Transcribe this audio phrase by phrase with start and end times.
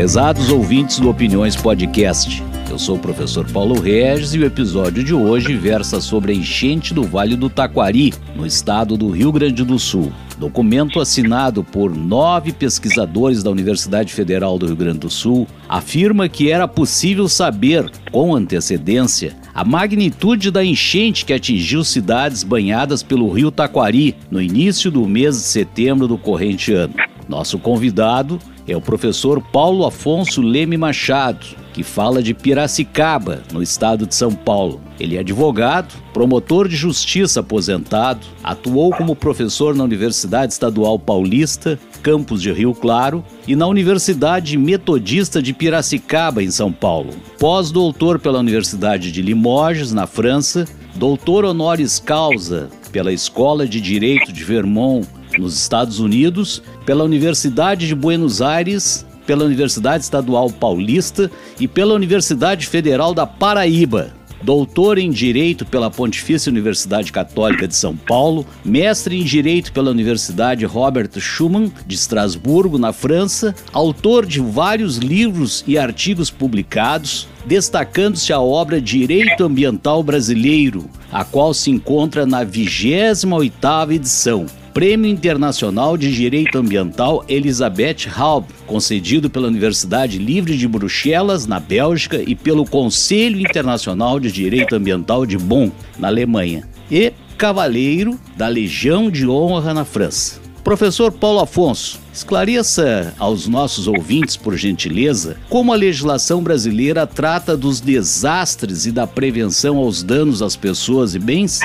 [0.00, 5.12] Prezados ouvintes do Opiniões Podcast, eu sou o professor Paulo Regis e o episódio de
[5.12, 9.78] hoje versa sobre a enchente do Vale do Taquari, no estado do Rio Grande do
[9.78, 10.10] Sul.
[10.38, 16.50] Documento assinado por nove pesquisadores da Universidade Federal do Rio Grande do Sul afirma que
[16.50, 23.50] era possível saber, com antecedência, a magnitude da enchente que atingiu cidades banhadas pelo rio
[23.50, 26.94] Taquari no início do mês de setembro do corrente ano.
[27.28, 34.06] Nosso convidado é o professor Paulo Afonso Leme Machado, que fala de Piracicaba, no estado
[34.06, 34.80] de São Paulo.
[34.98, 42.42] Ele é advogado, promotor de justiça aposentado, atuou como professor na Universidade Estadual Paulista, campus
[42.42, 47.10] de Rio Claro, e na Universidade Metodista de Piracicaba, em São Paulo.
[47.38, 50.66] Pós-doutor pela Universidade de Limoges, na França,
[50.96, 55.06] doutor honoris causa pela Escola de Direito de Vermont,
[55.38, 62.66] nos Estados Unidos, pela Universidade de Buenos Aires pela Universidade Estadual Paulista e pela Universidade
[62.66, 64.12] Federal da Paraíba.
[64.42, 70.64] Doutor em Direito pela Pontifícia Universidade Católica de São Paulo, mestre em Direito pela Universidade
[70.64, 78.40] Robert Schumann de Estrasburgo, na França, autor de vários livros e artigos publicados, destacando-se a
[78.40, 86.56] obra Direito Ambiental Brasileiro, a qual se encontra na 28ª edição, Prêmio Internacional de Direito
[86.56, 94.20] Ambiental Elizabeth Halb, concedido pela Universidade Livre de Bruxelas, na Bélgica, e pelo Conselho Internacional
[94.20, 100.40] de Direito Ambiental de Bonn, na Alemanha, e Cavaleiro da Legião de Honra na França.
[100.62, 107.80] Professor Paulo Afonso, esclareça aos nossos ouvintes, por gentileza, como a legislação brasileira trata dos
[107.80, 111.60] desastres e da prevenção aos danos às pessoas e bens?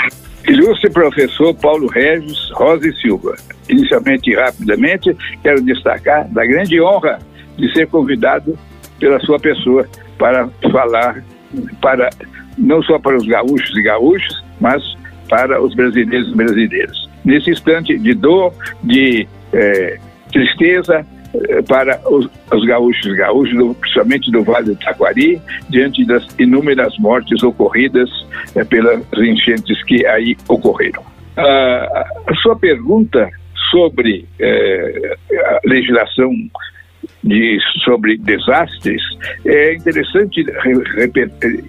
[0.47, 3.35] Ilustre professor Paulo Regis Rosa e Silva.
[3.67, 7.19] Inicialmente e rapidamente, quero destacar da grande honra
[7.57, 8.57] de ser convidado
[9.00, 11.23] pela sua pessoa para falar
[11.81, 12.09] para
[12.57, 14.83] não só para os gaúchos e gaúchos, mas
[15.29, 17.09] para os brasileiros e brasileiras.
[17.23, 20.00] Nesse instante de dor, de eh,
[20.31, 21.06] tristeza,
[21.68, 28.09] para os, os gaúchos gaúchos, principalmente do Vale do Taquari, diante das inúmeras mortes ocorridas
[28.56, 31.03] é, pelas enchentes que aí ocorreram.
[31.38, 33.29] Ah, a sua pergunta
[33.72, 36.31] sobre é, a legislação
[37.24, 39.01] de, sobre desastres,
[39.45, 40.45] é interessante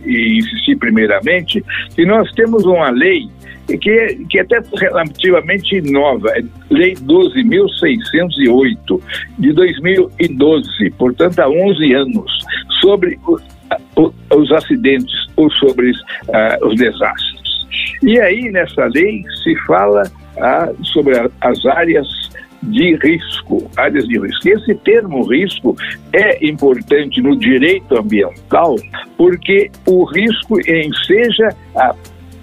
[0.04, 3.28] e insistir primeiramente que nós temos uma lei
[3.66, 9.02] que que até relativamente nova, é Lei 12.608,
[9.38, 12.30] de 2012, portanto há 11 anos,
[12.80, 13.18] sobre
[14.30, 17.66] os acidentes ou sobre uh, os desastres.
[18.02, 20.02] E aí, nessa lei, se fala
[20.36, 22.06] uh, sobre a, as áreas
[22.62, 24.48] de risco, áreas de risco.
[24.48, 25.76] Esse termo risco
[26.12, 28.76] é importante no direito ambiental
[29.16, 31.94] porque o risco enseja a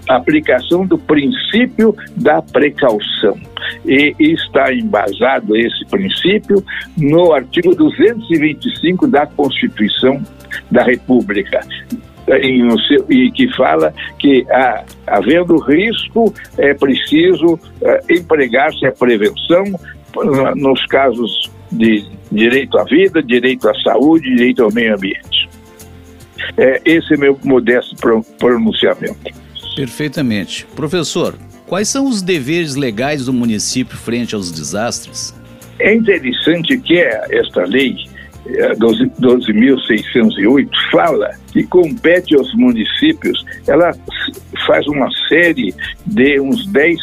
[0.07, 3.37] aplicação do princípio da precaução.
[3.85, 6.63] E está embasado esse princípio
[6.97, 10.21] no artigo 225 da Constituição
[10.69, 11.61] da República.
[12.87, 19.63] Seu, e que fala que, ah, havendo risco, é preciso ah, empregar-se a prevenção
[20.55, 25.49] nos casos de direito à vida, direito à saúde, direito ao meio ambiente.
[26.57, 27.95] É, esse é meu modesto
[28.37, 29.42] pronunciamento.
[29.75, 30.65] Perfeitamente.
[30.75, 31.35] Professor,
[31.65, 35.33] quais são os deveres legais do município frente aos desastres?
[35.79, 37.95] É interessante que esta lei
[38.45, 43.91] 12.608 é, fala que compete aos municípios, ela
[44.65, 45.73] faz uma série
[46.05, 46.97] de uns 10,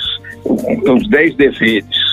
[0.45, 2.11] uns 10 deveres.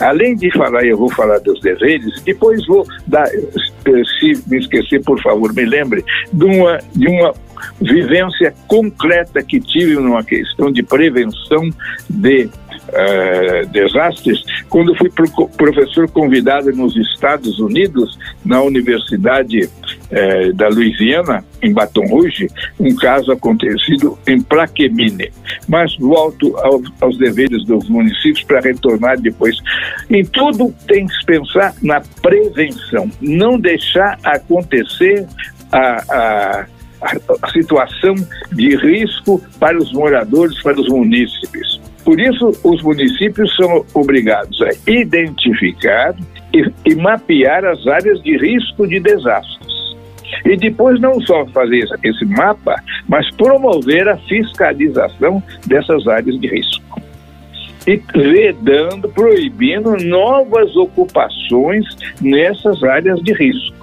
[0.00, 5.20] Além de falar, eu vou falar dos deveres, depois vou dar, se me esquecer, por
[5.22, 7.34] favor, me lembre, de uma, de uma
[7.80, 11.68] vivência concreta que tive numa questão de prevenção
[12.08, 12.48] de
[12.88, 21.44] uh, desastres, quando fui pro, professor convidado nos Estados Unidos, na Universidade uh, da Louisiana,
[21.62, 22.48] em Baton Rouge,
[22.78, 25.30] um caso acontecido em Plaquemine.
[25.68, 29.56] Mas volto ao, aos deveres dos municípios para retornar depois.
[30.10, 35.26] Em tudo tem que pensar na prevenção, não deixar acontecer
[35.70, 36.66] a, a
[37.52, 38.14] situação
[38.52, 41.80] de risco para os moradores, para os munícipes.
[42.04, 46.14] Por isso, os municípios são obrigados a identificar
[46.52, 49.72] e, e mapear as áreas de risco de desastres.
[50.44, 52.74] E depois não só fazer esse mapa,
[53.08, 56.82] mas promover a fiscalização dessas áreas de risco.
[57.86, 61.84] E vedando, proibindo novas ocupações
[62.20, 63.81] nessas áreas de risco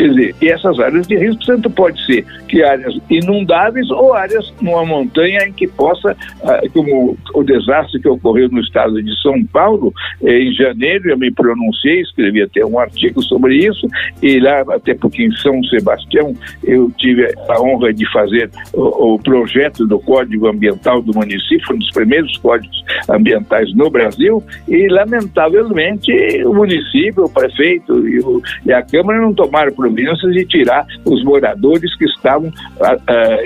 [0.00, 4.50] Quer dizer, e essas áreas de risco, tanto pode ser que áreas inundáveis ou áreas
[4.62, 9.44] numa montanha em que possa, ah, como o desastre que ocorreu no estado de São
[9.52, 9.92] Paulo,
[10.24, 13.86] eh, em janeiro, eu me pronunciei, escrevi até um artigo sobre isso,
[14.22, 19.18] e lá, até porque em São Sebastião, eu tive a honra de fazer o, o
[19.18, 26.10] projeto do Código Ambiental do município, um dos primeiros códigos ambientais no Brasil, e lamentavelmente
[26.46, 31.22] o município, o prefeito e, o, e a Câmara não tomaram providências de tirar os
[31.24, 33.38] moradores que estavam ah, ah,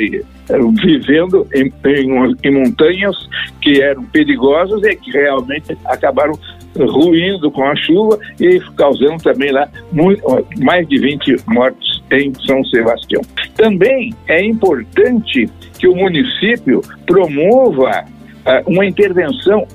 [0.83, 3.17] vivendo em, em, em, montanhas
[3.61, 6.39] que eram perigosas e que realmente acabaram
[6.77, 10.23] ruindo com a chuva e causando também lá muito,
[10.61, 13.23] mais de 20 mortes em São Sebastião.
[13.57, 15.49] Também é importante
[15.79, 19.67] que o município promova uh, uma intervenção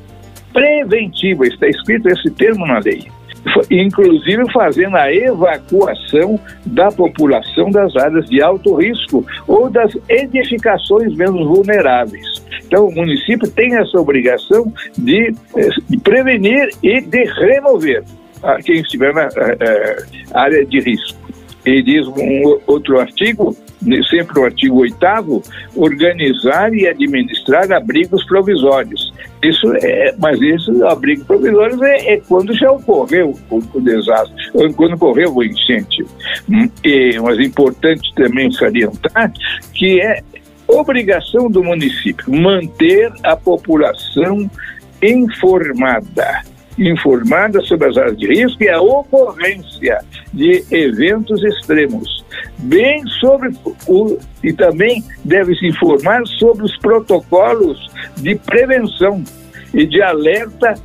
[0.51, 3.07] preventiva, está escrito esse termo na lei
[3.69, 11.45] inclusive fazendo a evacuação da população das áreas de alto risco ou das edificações menos
[11.47, 12.25] vulneráveis.
[12.65, 18.03] Então, o município tem essa obrigação de, eh, de prevenir e de remover
[18.63, 21.17] quem estiver na eh, área de risco.
[21.65, 23.55] E diz um outro artigo,
[24.09, 25.43] sempre o artigo 8
[25.75, 29.13] organizar e administrar abrigos provisórios.
[29.43, 34.35] Isso é, mas isso, abrigo provisório é, é, quando já ocorreu o, o, desastre,
[34.75, 36.05] quando ocorreu o incêndio.
[36.49, 39.31] Hum, e, mas é importante também salientar
[39.73, 40.21] que é
[40.67, 44.49] obrigação do município manter a população
[45.01, 46.41] informada
[46.79, 49.99] informada sobre as áreas de risco e a ocorrência
[50.33, 52.25] de eventos extremos,
[52.59, 53.51] bem sobre
[53.87, 59.23] o e também deve se informar sobre os protocolos de prevenção
[59.73, 60.75] e de alerta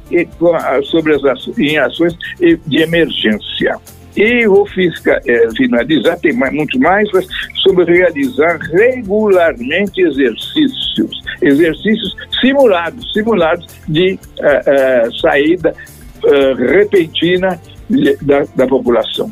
[0.85, 2.17] sobre as ações
[2.67, 3.79] de emergência.
[4.17, 4.67] E vou
[5.27, 7.27] é, finalizar, tem mais, muito mais, mas
[7.63, 15.75] sobre realizar regularmente exercícios, exercícios simulados, simulados de uh, uh, saída
[16.25, 17.61] uh, repentina
[18.23, 19.29] da, da, população.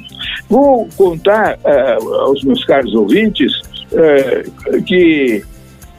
[0.48, 3.50] Vou contar aos meus caros ouvintes
[4.86, 5.42] que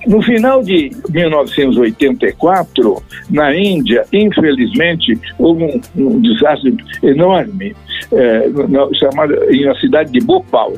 [0.07, 7.75] no final de 1984, na Índia, infelizmente, houve um, um desastre enorme,
[8.11, 9.33] é, na, chamado,
[9.79, 10.73] cidade de Bhopal.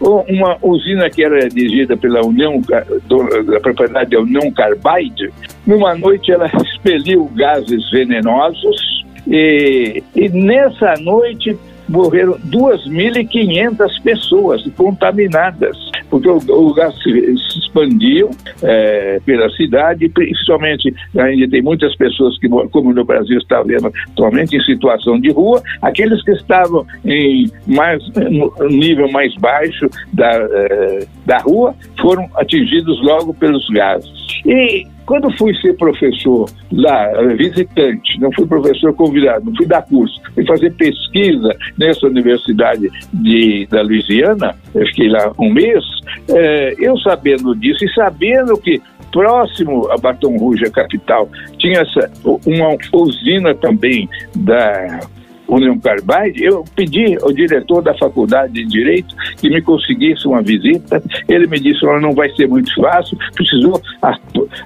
[0.00, 5.32] Uma usina que era dirigida pela União, da propriedade da União Carbide,
[5.66, 11.58] numa noite ela expeliu gases venenosos e, e nessa noite
[11.88, 15.76] morreram 2.500 pessoas contaminadas,
[16.10, 18.30] porque o, o gás se, se expandiu
[18.62, 24.56] é, pela cidade, principalmente ainda tem muitas pessoas que, como no Brasil está vendo atualmente,
[24.56, 31.06] em situação de rua, aqueles que estavam em mais no nível mais baixo da, é,
[31.26, 34.10] da rua foram atingidos logo pelos gases.
[34.46, 40.20] E quando fui ser professor lá, visitante, não fui professor convidado, não fui dar curso,
[40.34, 45.82] fui fazer pesquisa nessa universidade de, da Louisiana, eu fiquei lá um mês,
[46.28, 52.12] é, eu sabendo disso e sabendo que próximo a Baton Rouge, a capital, tinha essa,
[52.44, 55.00] uma usina também da
[55.48, 61.02] União Carbide, eu pedi ao diretor da faculdade de Direito que me conseguisse uma visita.
[61.28, 64.18] Ele me disse: que não vai ser muito fácil, precisou a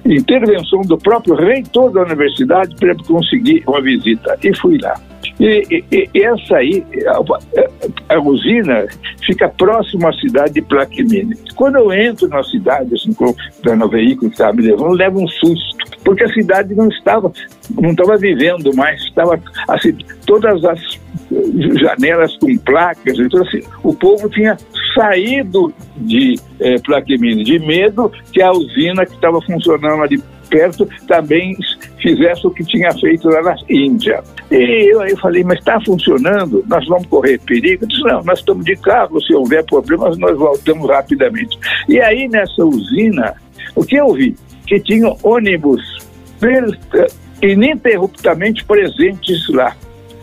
[0.05, 4.37] intervenção do próprio reitor da universidade para conseguir uma visita.
[4.43, 4.99] E fui lá.
[5.39, 8.85] E, e, e, essa aí, a, a, usina
[9.25, 11.35] fica próxima à cidade de Plaquemine.
[11.55, 15.27] Quando eu entro na cidade, assim, com o veículo que estava me levando, leva um
[15.27, 17.31] susto, porque a cidade não estava,
[17.69, 20.79] não estava vivendo mais, estava assim, todas as
[21.79, 24.57] janelas com placas, então assim, o povo tinha
[24.93, 31.57] saído de é, Plaquemine, de medo que a usina que estava funcionando ali perto também
[31.99, 34.23] fizesse o que tinha feito lá na Índia.
[34.51, 36.63] E eu aí falei, mas está funcionando?
[36.67, 37.83] Nós vamos correr perigo?
[37.83, 41.57] Eu disse, não, nós estamos de carro, se houver problemas, nós voltamos rapidamente.
[41.89, 43.33] E aí nessa usina,
[43.75, 44.35] o que eu vi?
[44.67, 45.81] Que tinha ônibus
[47.43, 49.75] ininterruptamente presentes lá.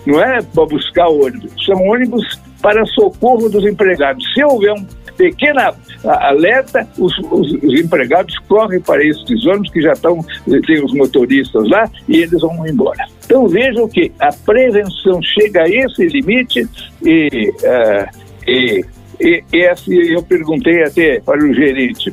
[0.06, 4.24] Não é para buscar ônibus, são ônibus para socorro dos empregados.
[4.32, 4.86] Se houver um
[5.16, 5.74] pequena
[6.04, 10.24] alerta, os, os, os, empregados correm para esses ônibus que já estão,
[10.66, 13.04] tem os motoristas lá e eles vão embora.
[13.26, 16.66] Então vejam que a prevenção chega a esse limite
[17.04, 18.84] e, uh, e
[19.20, 22.12] e, e assim, eu perguntei até para o gerente,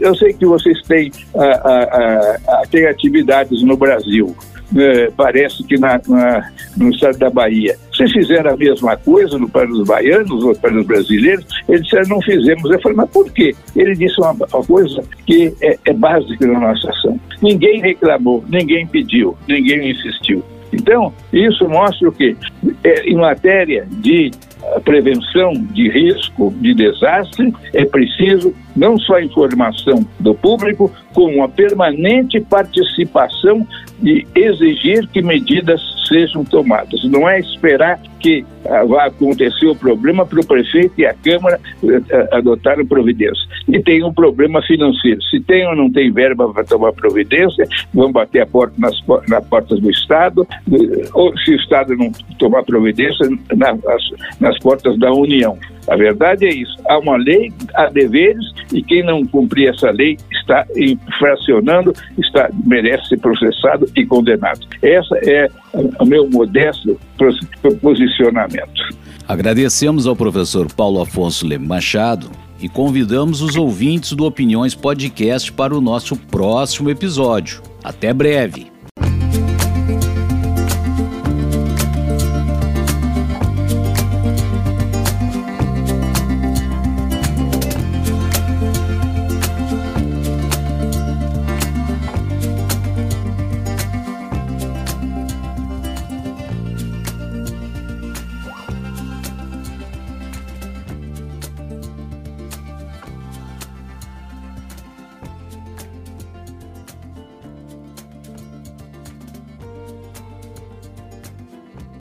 [0.00, 4.36] eu sei que vocês têm, uh, uh, uh, têm atividades no Brasil,
[4.72, 7.76] né, parece que na, na, no estado da Bahia.
[7.96, 12.08] Se fizeram a mesma coisa no, para os baianos ou para os brasileiros, eles disseram,
[12.08, 12.70] não fizemos.
[12.70, 13.54] Eu falei, mas por quê?
[13.74, 17.18] Ele disse uma, uma coisa que é, é básica na nossa ação.
[17.42, 20.42] Ninguém reclamou, ninguém pediu, ninguém insistiu.
[20.72, 22.36] Então, isso mostra o quê?
[22.84, 24.30] É, em matéria de
[24.80, 31.48] prevenção de risco de desastre, é preciso não só a informação do público, como a
[31.48, 33.66] permanente participação
[34.02, 37.02] e exigir que medidas sejam tomadas.
[37.04, 41.60] Não é esperar que ah, vá acontecer o problema para o prefeito e a Câmara
[41.84, 43.42] ah, adotarem providência.
[43.68, 45.22] E tem um problema financeiro.
[45.22, 49.00] Se tem ou não tem verba para tomar providência, vão bater a porta nas,
[49.46, 50.46] portas do Estado,
[51.14, 53.80] ou se o Estado não tomar providência, nas,
[54.40, 55.56] nas portas da União.
[55.90, 56.76] A verdade é isso.
[56.88, 63.08] Há uma lei, há deveres, e quem não cumprir essa lei está infracionando, está, merece
[63.08, 64.60] ser processado e condenado.
[64.80, 65.48] Essa é
[65.98, 66.98] o meu modesto
[67.82, 68.88] posicionamento.
[69.26, 72.30] Agradecemos ao professor Paulo Afonso Leme Machado
[72.60, 77.62] e convidamos os ouvintes do Opiniões Podcast para o nosso próximo episódio.
[77.82, 78.79] Até breve!